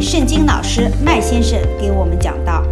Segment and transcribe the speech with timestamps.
[0.00, 2.62] 圣经老师麦先生给我们讲道。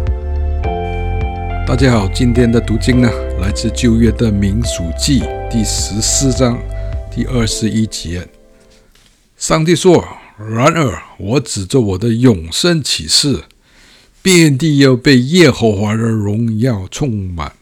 [1.65, 3.09] 大家好，今天的读经呢，
[3.39, 6.59] 来自旧约的民数记第十四章
[7.09, 8.27] 第二十一节。
[9.37, 10.05] 上帝说
[10.37, 13.43] ：“然而我指着我的永生起誓，
[14.21, 17.53] 遍地要被耶和华的荣耀充满。”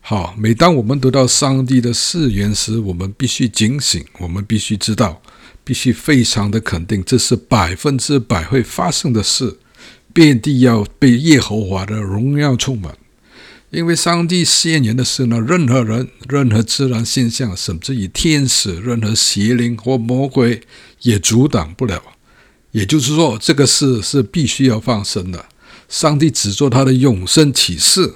[0.00, 5.22] 好，每当我们读到上帝的誓言时，我们必须警醒，我们必须知道，
[5.64, 9.58] 必须非常的肯定，这是百分之百会发生的事。
[10.12, 12.98] 遍地要被耶和华的荣耀充满，
[13.70, 20.60] 因为上帝宣言的事呢，任何人、任何自然现象，甚至于天使、任何邪灵或魔鬼
[21.00, 22.02] 也阻挡不了。
[22.72, 25.46] 也就是说，这个事是必须要发生的。
[25.88, 28.14] 上帝只做他的永生启示。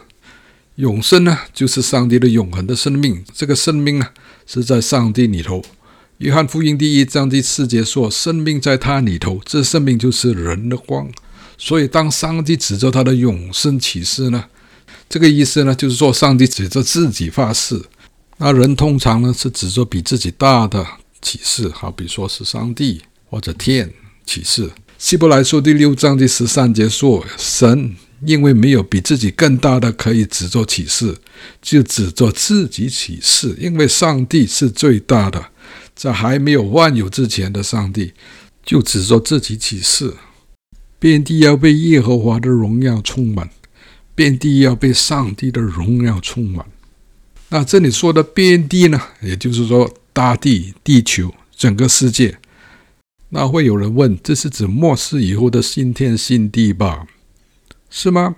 [0.74, 3.24] 永生呢，就是上帝的永恒的生命。
[3.32, 4.08] 这个生命呢，
[4.46, 5.64] 是在上帝里头。
[6.18, 11.06] 约翰福音第一章第四节说：“生命在他里头，这生命就是人的光。”
[11.58, 14.46] 所以，当上帝指着他的永生启示呢，
[15.10, 17.78] 这个意思呢，就是说上帝指着自己发誓。
[18.38, 20.86] 那人通常呢，是指着比自己大的
[21.20, 23.92] 启示，好比说是上帝或者天
[24.24, 24.70] 启示。
[24.96, 27.94] 希伯来书第六章第十三节说：“神。”
[28.24, 31.14] 因为没有比自己更大的可以指着启示，
[31.60, 33.54] 就指着自己启示。
[33.60, 35.50] 因为上帝是最大的，
[35.96, 38.12] 在还没有万有之前的上帝，
[38.62, 40.14] 就指着自己启示。
[40.98, 43.50] 遍地要被耶和华的荣耀充满，
[44.14, 46.66] 遍地要被上帝的荣耀充满。
[47.48, 52.38] 那这里说的遍地呢，也就是说大地、地球、整个世界。
[53.30, 57.06] 那会有人问，这是指末世以后的新天新地吧？
[57.88, 58.36] 是吗？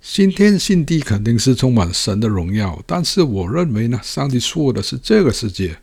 [0.00, 5.78] 新天新地肯定是充满神的荣耀，但是我认为呢，上帝说的是这个世界，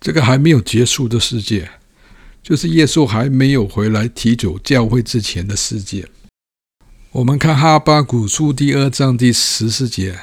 [0.00, 1.68] 这个还没有结束的世界，
[2.42, 6.06] 就是耶稣还没有回来提走教会之前的世界。
[7.10, 10.18] 我们看哈巴谷书第二章第十四节，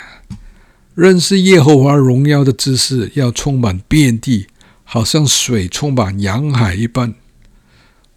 [0.94, 4.48] 认识耶和华荣耀的知识要充满遍地，
[4.84, 7.14] 好像水充满洋海一般。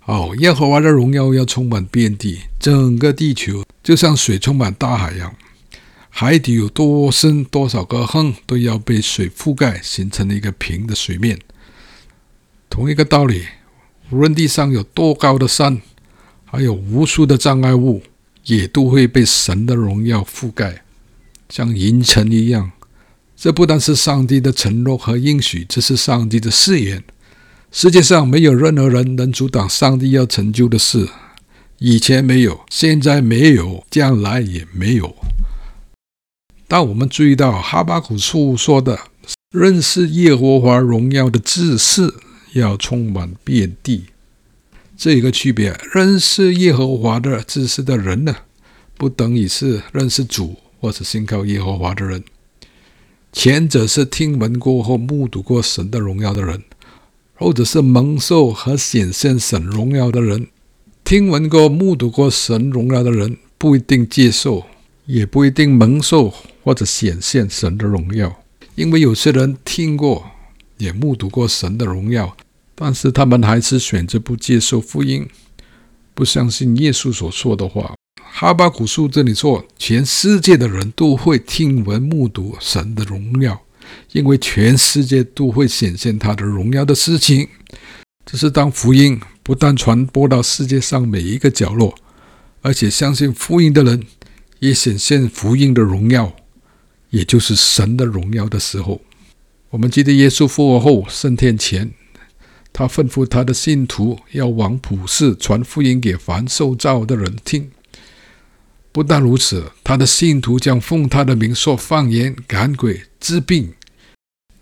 [0.05, 5.35] 哦，耶和华的荣耀要充满遍地，整个地球就像水充满大海洋，
[6.21, 11.39] 海底有多深，多少个坑都要被水覆盖，形成了一个平的水面。
[12.69, 13.45] 同一个道理，
[14.11, 15.81] 无论地上有多高的山，
[16.45, 18.03] 还有无数的障碍物，
[18.47, 20.83] 也都会被神的荣耀覆盖，
[21.49, 22.73] 像云层一样。
[23.37, 27.05] 这不但是上帝的承诺和应许，这是上帝的誓言。
[27.71, 31.09] 世界上没有任何人能阻挡上帝要成就的事，
[31.79, 35.15] 以前没有，现在没有，将来也没有。
[36.69, 38.99] 当我们注意到哈巴谷书说的
[39.51, 42.13] “认识耶和华荣耀的知识
[42.53, 44.05] 要充满遍地”，
[44.95, 48.37] 这一个区别，认识耶和华的知识的人呢，
[48.99, 52.23] 不等于是认识主或者信靠耶和华的人，
[53.33, 56.63] 前者是听闻过后目睹过神的荣耀的人。
[57.41, 60.49] 或者是蒙受和显现神荣耀的人，
[61.05, 64.65] 听闻过、目睹过神荣耀的人，不一定接受，
[65.07, 66.35] 也不一定蒙受。
[66.69, 68.43] 或者显现神的荣耀。
[68.75, 70.31] 因为有些人听过，
[70.77, 72.37] 也目睹过神的荣耀，
[72.75, 75.27] 但是他们还是选择不接受福音，
[76.13, 77.95] 不相信耶稣所说的话。
[78.23, 83.59] 哈巴谷书这里说，全世界的人都会听闻、目睹神的荣耀。
[84.13, 87.49] 因为全世界都会显现他的荣耀的事情，
[88.27, 91.95] 这是当福音不但传播到世界上每一个角落，
[92.61, 94.03] 而且相信福音的人
[94.59, 96.37] 也显现福音的荣耀，
[97.11, 99.01] 也就是神的荣耀的时候。
[99.71, 101.91] 我们记得耶稣复活后升天前，
[102.73, 107.71] 他吩咐他的信徒要往普世传福音给凡受造的人听。
[108.91, 113.75] 不但如此，他的信徒将奉他的名说方言、赶鬼、治病。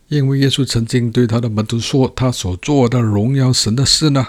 [0.08, 4.28] 因为耶稣曾经对他的门徒说：“他所做的荣耀神的事呢，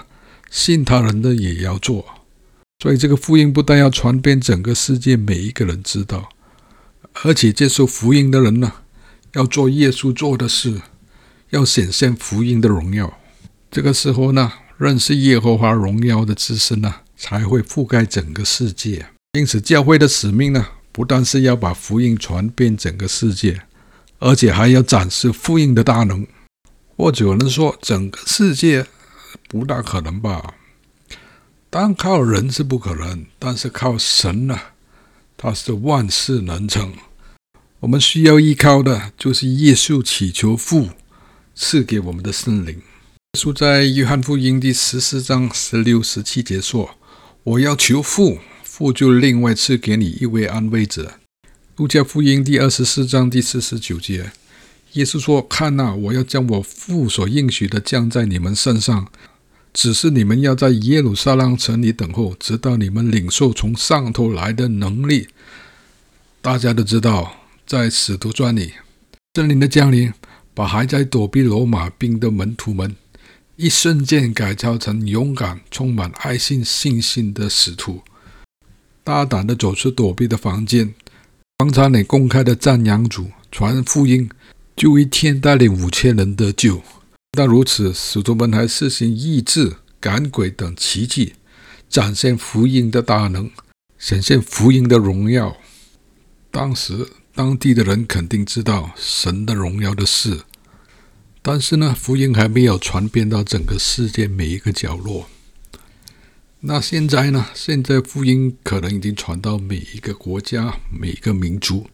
[0.50, 2.04] 信他人的也要做。”
[2.82, 6.28] 所以，这个福音不但要传遍整个世界，每一个人知道，
[7.24, 8.72] 而且接受福音的人呢，
[9.32, 10.80] 要做耶稣做的事，
[11.50, 13.18] 要显现福音的荣耀。
[13.70, 19.06] 这个时候呢，认识耶和华荣耀的知识呢，才会覆盖整个世界。
[19.32, 23.62] 因此，教会的使命呢，不但是要把福音传遍整个世界。
[24.20, 26.26] 而且还要展示福音的大能，
[26.96, 28.84] 或者有人说整个世界
[29.48, 30.54] 不大可能吧？
[31.70, 34.58] 单靠人是不可能，但是靠神呢，
[35.36, 36.92] 他是万事能成。
[37.80, 40.88] 我们需要依靠的就是耶稣祈求父
[41.54, 42.82] 赐给我们的圣灵。
[43.38, 46.96] 书在约翰福音第十四章十六、十七节说
[47.44, 51.20] ：“我要求父，父就另外赐给你一位安慰者。”
[51.76, 54.32] 路加福音第二十四章第四十九节，
[54.94, 59.06] 耶稣说：“看哪，我要将我父所应许的降在你们身上，
[59.72, 65.28] 只是你们要在耶路撒冷城里等候，直到你们领受从上头来的能力。”
[66.42, 67.37] 大家都知道，
[67.68, 68.72] 在使徒传里，
[69.34, 70.10] 圣灵的降临，
[70.54, 72.96] 把还在躲避罗马兵的门徒们。
[73.56, 78.00] 一瞬间改造成勇敢、充满爱心、信心的使徒，
[79.04, 80.94] 大胆地走出躲避的房间，
[81.58, 84.30] 广场里公开的赞扬主、传福音，
[84.74, 86.76] 就一天带领五千人得救。
[86.76, 86.84] 不
[87.32, 91.34] 但如此，使徒们还施行医治、赶鬼等奇迹，
[91.90, 93.50] 展现福音的大能，
[93.98, 95.54] 显现福音的荣耀。
[96.50, 97.06] 当时，
[97.38, 100.40] 当地的人肯定知道神的荣耀的事。
[101.40, 105.28] 但是呢，福音还没有传遍到整个世界每一个角落。
[106.58, 107.46] 那现在呢？
[107.54, 111.88] 现在福音可能已经传到每一个国家、每一个民族。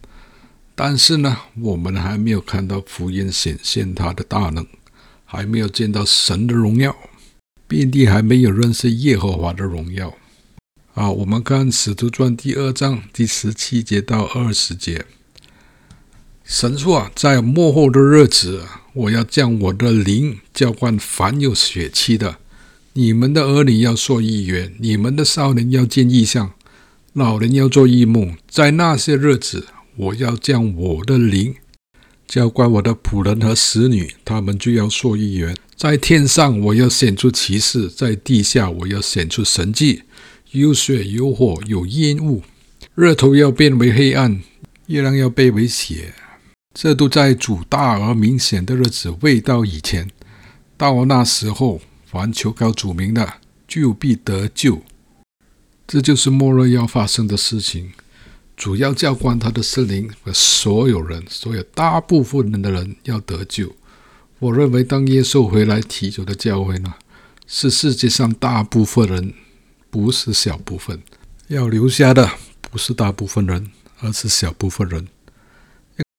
[0.75, 4.67] 但是呢，我们还没有看到福音显现它的大能，
[5.27, 6.97] 还没有见到神的荣耀，
[7.69, 10.17] 遍地还没有认识耶和华的荣耀。
[10.95, 15.05] 啊，我们看《使徒传》第二章第十七节到二十节。
[16.45, 22.37] 神说啊：“在末后的日子，我要将我的灵浇灌凡有血气的。
[22.93, 26.53] 你们的儿女要说预言，你们的少年要见异象，
[27.15, 28.37] 老人要做异梦。
[28.47, 31.55] 在那些日子，我要将我的灵
[32.29, 35.57] 浇灌我的仆人和使女，他们就要说预言。
[35.75, 40.03] 在天上，我要显出奇事；在地下，我要显出神迹。
[40.51, 42.43] 有血，有火，有烟雾。
[42.95, 44.43] 日头要变为黑暗，
[44.89, 46.13] 月亮要变为血。”
[46.75, 50.11] 这都在主大而明显的日子未到以前。
[50.77, 53.35] 到那时候，凡求告主名的，
[53.69, 54.83] 就必得救。
[55.87, 57.93] 这就是末日要发生的事情。
[58.57, 63.75] 主要教官他的圣灵和所有人，所有大部分人的人要得救。
[64.41, 66.95] 我认为，当耶稣回来提出的教会呢，
[67.47, 69.33] 是世界上大部分人，
[69.91, 71.01] 不是小部分。
[71.49, 72.31] 要留下的
[72.61, 73.71] 不是大部分人，
[74.01, 75.07] 而是小部分人。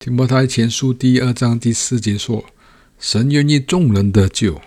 [0.05, 2.45] 提摩太前书第二章第四节说
[3.01, 4.61] ：“神愿意众人得救，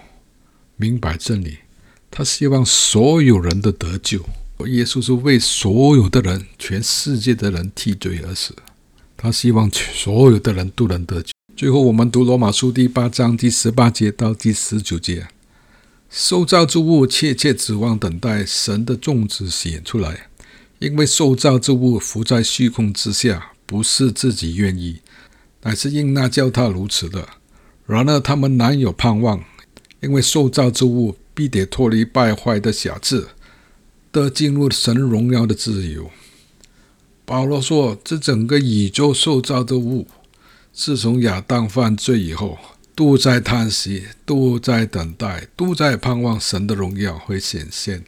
[0.74, 1.58] 明白真理。
[2.10, 4.18] 他希望所有人都得救。
[4.66, 8.52] 耶稣是为所有的人，全世界的人替罪而死。
[9.16, 15.28] 他希望所有的人都能得救。”最后，我们读罗马书第八章第十八节到第十九节
[16.10, 20.26] ：“受造之物切切指望等待神的种子显出来，
[20.80, 24.98] 因为受造之物浮在虚空之下，不是自己愿意。”
[25.62, 27.28] 乃是因那叫他如此的。
[27.86, 29.42] 然而他们难有盼望，
[30.00, 33.28] 因为受造之物必得脱离败坏的辖制，
[34.12, 36.10] 得进入神荣耀的自由。
[37.24, 40.06] 保罗说：“这整个宇宙受造之物，
[40.72, 42.58] 自从亚当犯罪以后，
[42.94, 48.04] 都在叹息，都在等待，都在盼望神的荣耀会显现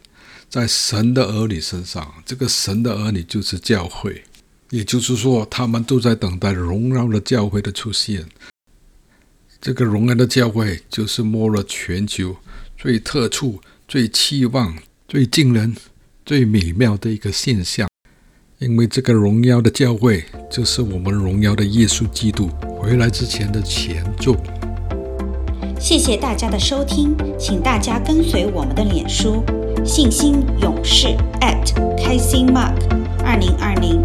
[0.49, 2.15] 在神的儿女身上。
[2.25, 4.23] 这个神的儿女就是教会。”
[4.71, 8.25] 也就是说，他们都在等待荣耀的教会的出现。
[9.59, 12.35] 这个荣耀的教会，就是摸了全球
[12.77, 14.75] 最特殊、最期望、
[15.09, 15.75] 最惊人、
[16.25, 17.87] 最美妙的一个现象。
[18.59, 22.49] 因为这个荣耀的教会，就是我们荣耀的耶稣基督
[22.79, 24.35] 回来之前的前奏。
[25.77, 29.43] 谢谢大家的收听，请大家跟随我们的脸书
[29.83, 31.07] “信心勇士”@
[32.01, 32.77] 开心 Mark
[33.25, 34.01] 二零二零。